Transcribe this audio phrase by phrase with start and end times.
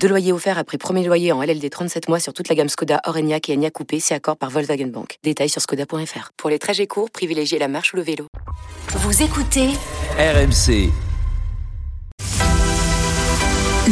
[0.00, 3.00] Deux loyers offerts après premier loyer en LLD 37 mois sur toute la gamme Skoda,
[3.06, 5.18] Orenia et Enya Coupé, c'est accord par Volkswagen Bank.
[5.22, 6.30] Détails sur skoda.fr.
[6.36, 8.26] Pour les trajets courts, privilégiez la marche ou le vélo.
[8.88, 9.70] Vous écoutez
[10.18, 10.90] RMC.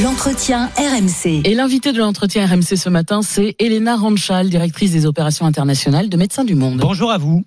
[0.03, 1.43] L'entretien RMC.
[1.45, 6.17] Et l'invité de l'entretien RMC ce matin, c'est Elena Ranchal, directrice des opérations internationales de
[6.17, 6.79] Médecins du Monde.
[6.81, 7.45] Bonjour à vous.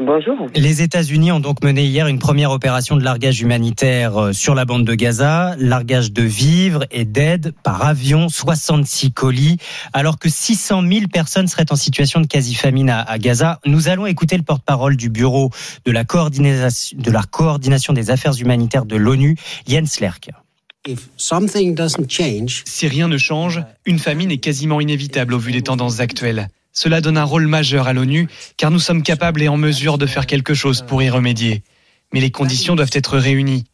[0.00, 0.48] Bonjour.
[0.56, 4.64] Les États-Unis ont donc mené hier une première opération de largage humanitaire euh, sur la
[4.64, 9.58] bande de Gaza, largage de vivres et d'aide par avion, 66 colis,
[9.92, 13.60] alors que 600 000 personnes seraient en situation de quasi-famine à, Gaza.
[13.66, 15.50] Nous allons écouter le porte-parole du bureau
[15.84, 19.36] de la coordination, de la coordination des affaires humanitaires de l'ONU,
[19.68, 20.30] Jens Lerck.
[22.66, 26.48] Si rien ne change, une famine est quasiment inévitable au vu des tendances actuelles.
[26.72, 30.06] Cela donne un rôle majeur à l'ONU car nous sommes capables et en mesure de
[30.06, 31.62] faire quelque chose pour y remédier.
[32.12, 33.64] Mais les conditions doivent être réunies.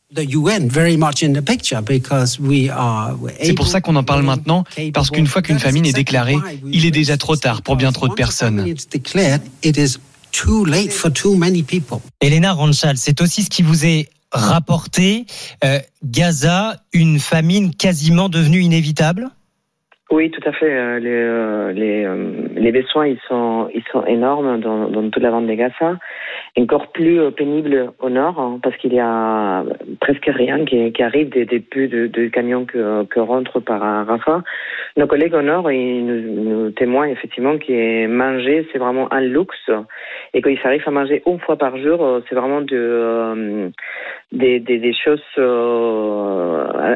[3.42, 6.36] C'est pour ça qu'on en parle maintenant, parce qu'une fois qu'une famine est déclarée,
[6.72, 8.74] il est déjà trop tard pour bien trop de personnes.
[12.20, 15.26] Elena Ranchal, c'est aussi ce qui vous est rapporté.
[15.64, 19.30] Euh, Gaza, une famine quasiment devenue inévitable
[20.10, 20.72] oui, tout à fait.
[20.72, 25.22] Euh, les, euh, les, euh, les besoins ils sont, ils sont énormes dans, dans toute
[25.22, 25.98] la bande de Gaza.
[26.56, 29.64] Encore plus pénible au nord, hein, parce qu'il y a
[30.00, 34.42] presque rien qui, arrive des, des peu de, de camions que, rentrent par Rafah.
[34.96, 39.70] Nos collègues au nord, ils nous, témoignent effectivement que manger, c'est vraiment un luxe.
[40.34, 43.70] Et qu'ils arrivent à manger une fois par jour, c'est vraiment de,
[44.32, 45.22] des, choses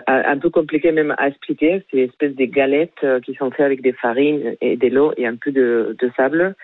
[0.07, 1.83] un peu compliquées même à expliquer.
[1.91, 5.13] C'est une espèce de galettes euh, qui sont faits avec des farines et de l'eau
[5.17, 6.55] et un peu de sable.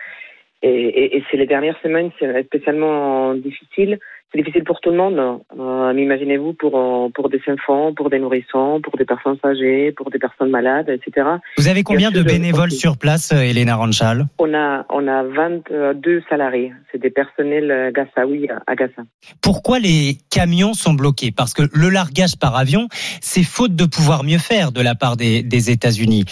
[0.63, 3.99] Et, et, et c'est les dernières semaines, c'est spécialement difficile.
[4.31, 5.41] C'est difficile pour tout le monde.
[5.59, 6.73] Euh, Imaginez-vous pour
[7.15, 11.27] pour des enfants, pour des nourrissons, pour des personnes âgées, pour des personnes malades, etc.
[11.57, 14.27] Vous avez combien de bénévoles sur place, euh, Elena Ranchal?
[14.39, 16.73] On a on a 22 salariés.
[16.93, 19.03] C'est des personnels euh, gazaouis à Gaza.
[19.41, 21.33] Pourquoi les camions sont bloqués?
[21.35, 22.89] Parce que le largage par avion,
[23.23, 26.25] c'est faute de pouvoir mieux faire de la part des, des États-Unis.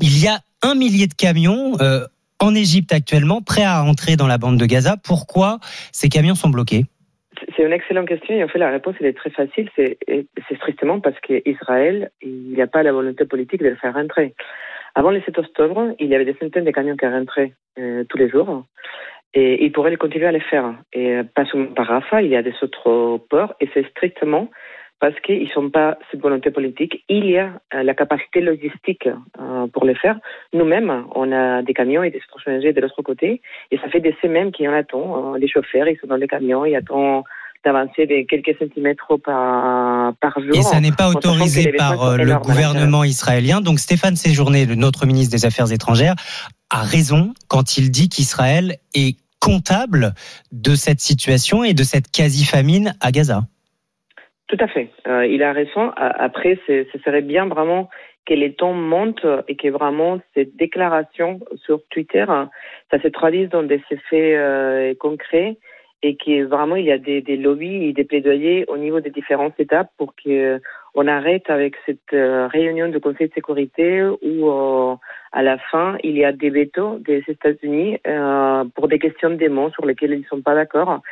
[0.00, 1.72] Il y a un millier de camions.
[1.80, 2.06] Euh,
[2.40, 4.96] en Égypte actuellement, prêts à entrer dans la bande de Gaza.
[5.02, 5.58] Pourquoi
[5.92, 6.84] ces camions sont bloqués?
[7.56, 9.68] C'est une excellente question et en fait la réponse est très facile.
[9.76, 14.34] C'est strictement parce qu'Israël, il n'y a pas la volonté politique de le faire rentrer.
[14.94, 18.18] Avant le 7 octobre, il y avait des centaines de camions qui rentraient euh, tous
[18.18, 18.64] les jours
[19.32, 20.74] et ils pourraient continuer à les faire.
[20.92, 24.50] Et euh, pas seulement par Rafah, il y a des autres ports et c'est strictement
[25.00, 27.02] parce qu'ils ne sont pas cette volonté politique.
[27.08, 30.18] Il y a euh, la capacité logistique euh, pour le faire.
[30.52, 33.40] Nous-mêmes, on a des camions et des étrangers de l'autre côté,
[33.70, 35.34] et ça fait des semaines qu'on attend.
[35.34, 37.24] Euh, les chauffeurs, ils sont dans les camions, ils attendent
[37.64, 40.54] d'avancer de quelques centimètres par, par jour.
[40.54, 43.60] Et ça n'est pas autorisé par le gouvernement israélien.
[43.60, 46.14] Donc Stéphane Séjourné, notre ministre des Affaires étrangères,
[46.70, 50.14] a raison quand il dit qu'Israël est comptable
[50.52, 53.42] de cette situation et de cette quasi-famine à Gaza.
[54.50, 54.90] Tout à fait.
[55.06, 55.92] Euh, il a raison.
[55.96, 57.88] Après, ce serait bien vraiment
[58.26, 62.24] que les temps montent et que vraiment cette déclaration sur Twitter,
[62.90, 65.56] ça se traduise dans des effets euh, concrets
[66.02, 69.10] et que vraiment il y a des, des, lobbies et des plaidoyers au niveau des
[69.10, 70.60] différentes étapes pour que
[70.96, 76.16] on arrête avec cette euh, réunion du Conseil de sécurité où à la fin il
[76.16, 77.98] y a des veto des États-Unis
[78.74, 81.02] pour des questions de mots sur lesquelles ils ne sont pas d'accord.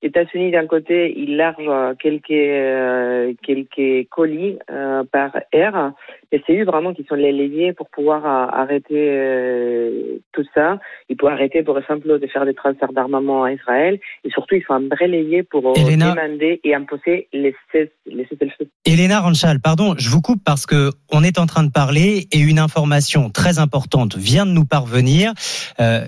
[0.00, 5.92] États-Unis, d'un côté, ils largent quelques, euh, quelques colis euh, par air,
[6.30, 10.78] et c'est eux vraiment qui sont les leviers pour pouvoir euh, arrêter euh, tout ça.
[11.08, 14.62] Ils peuvent arrêter, par exemple, de faire des transferts d'armement à Israël, et surtout, ils
[14.62, 18.24] sont un vrai levier pour demander et imposer les cessez le
[18.56, 18.68] feu.
[18.84, 22.38] Elena Ranchal, pardon, je vous coupe parce que on est en train de parler et
[22.38, 25.32] une information très importante vient de nous parvenir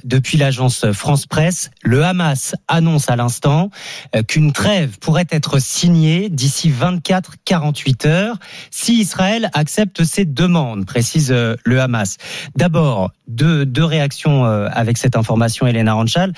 [0.04, 1.70] depuis l'agence France Presse.
[1.82, 3.79] Le Hamas annonce à l'instant euh,
[4.26, 8.36] qu'une trêve pourrait être signée d'ici 24-48 heures
[8.70, 12.16] si Israël accepte ces demandes, précise euh, le Hamas.
[12.56, 16.32] D'abord, deux, deux réactions euh, avec cette information, Elena Ranchal.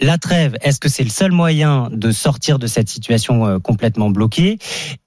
[0.00, 4.58] La trêve, est-ce que c'est le seul moyen de sortir de cette situation complètement bloquée?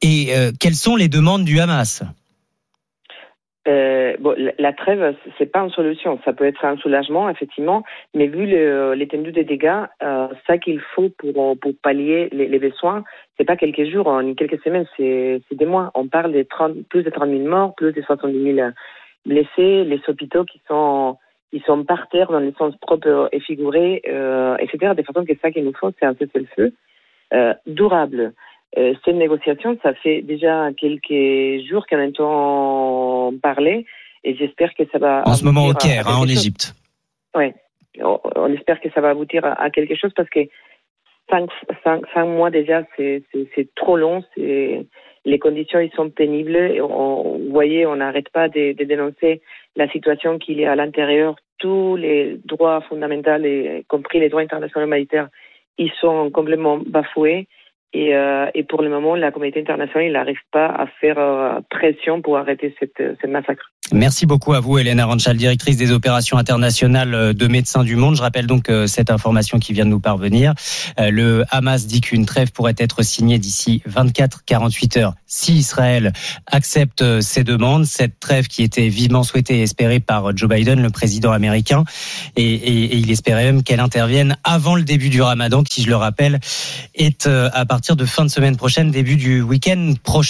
[0.02, 0.32] Et
[0.62, 2.04] quelles sont les demandes du Hamas?
[3.68, 6.20] Euh, bon, la trêve, c'est pas une solution.
[6.24, 7.84] Ça peut être un soulagement, effectivement,
[8.14, 8.46] mais vu
[8.96, 13.04] l'étendue des dégâts, euh, ça qu'il faut pour, pallier les, les besoins,
[13.38, 15.92] c'est pas quelques jours, ni quelques semaines, c'est des mois.
[15.96, 18.70] On parle de 30, plus de 30 000 morts, plus de 70 000
[19.26, 21.18] blessés, les hôpitaux qui sont
[21.88, 24.94] par terre dans le sens propre et figuré, euh, etc.
[24.96, 26.74] De façon que ça qu'il nous faut, c'est un cessez-le-feu
[27.34, 28.34] euh, durable.
[28.78, 33.86] Euh, cette négociation, ça fait déjà quelques jours qu'on entend parler
[34.24, 35.24] et j'espère que ça va.
[35.26, 36.74] En ce moment au Caire, hein, en Égypte.
[37.36, 37.54] Oui,
[38.02, 40.42] on, espère que ça va aboutir à, quelque chose parce que
[41.30, 41.50] cinq,
[41.84, 43.24] cinq, cinq mois déjà, c'est
[43.76, 44.24] trop long.
[44.36, 46.58] Les conditions ils sont pénibles.
[46.82, 49.42] On, vous voyez, on n'arrête pas de, de, dénoncer
[49.76, 51.36] la situation qu'il y a à l'intérieur.
[51.58, 55.30] Tous les droits fondamentaux, y compris les droits internationaux humanitaires,
[55.78, 57.48] ils sont complètement bafoués.
[57.94, 62.22] Et, euh, et, pour le moment, la communauté internationale n'arrive pas à faire euh, pression
[62.22, 63.72] pour arrêter cette, cette massacre.
[63.94, 68.18] Merci beaucoup à vous, Hélène Aranchal, directrice des opérations internationales de Médecins du Monde.
[68.18, 70.54] Je rappelle donc euh, cette information qui vient de nous parvenir.
[71.00, 76.12] Euh, le Hamas dit qu'une trêve pourrait être signée d'ici 24-48 heures si Israël
[76.48, 77.86] accepte euh, ses demandes.
[77.86, 81.86] Cette trêve qui était vivement souhaitée et espérée par Joe Biden, le président américain.
[82.36, 86.40] Et il espérait même qu'elle intervienne avant le début du Ramadan, qui, je le rappelle,
[86.94, 90.28] est à partir de fin de semaine prochaine, début du week-end prochain.